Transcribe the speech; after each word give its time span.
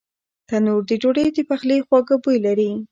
تنور 0.47 0.81
د 0.89 0.91
ډوډۍ 1.01 1.27
د 1.33 1.39
پخلي 1.49 1.77
خواږه 1.85 2.15
بوی 2.23 2.37
لري 2.45 2.71